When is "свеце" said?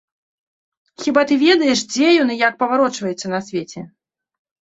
3.53-3.81